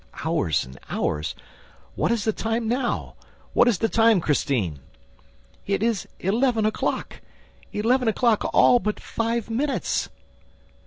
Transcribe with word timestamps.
"Hours 0.25 0.65
and 0.65 0.79
hours? 0.89 1.35
What 1.93 2.11
is 2.11 2.23
the 2.23 2.33
time 2.33 2.67
now? 2.67 3.13
What 3.53 3.67
is 3.67 3.77
the 3.77 3.87
time, 3.87 4.19
Christine?" 4.19 4.79
"It 5.67 5.83
is 5.83 6.07
eleven 6.19 6.65
o'clock! 6.65 7.21
Eleven 7.71 8.07
o'clock, 8.07 8.43
all 8.51 8.79
but 8.79 8.99
five 8.99 9.51
minutes!" 9.51 10.09